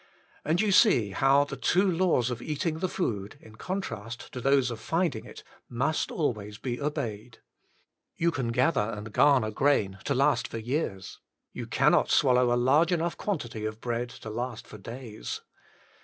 And 0.43 0.59
you 0.59 0.71
see 0.71 1.11
how 1.11 1.43
the 1.43 1.55
two 1.55 1.85
laws 1.87 2.31
of 2.31 2.41
eating 2.41 2.79
the 2.79 2.89
food, 2.89 3.37
in 3.39 3.55
contrast 3.55 4.31
to 4.33 4.41
those 4.41 4.71
of 4.71 4.79
finding 4.79 5.25
it, 5.25 5.43
must 5.69 6.09
always 6.09 6.57
be 6.57 6.81
obeyed. 6.81 7.37
You 8.15 8.31
can 8.31 8.47
gather 8.47 8.81
and 8.81 9.13
garner 9.13 9.51
grain 9.51 9.99
to 10.05 10.15
last 10.15 10.47
for 10.47 10.57
years. 10.57 11.19
You 11.53 11.67
cannot 11.67 12.09
swallow 12.09 12.51
a 12.51 12.57
large 12.57 12.91
enough 12.91 13.15
quantity 13.15 13.63
of 13.63 13.79
bread 13.79 14.09
to 14.25 14.31
last 14.31 14.65
for 14.65 14.79
days. 14.79 15.41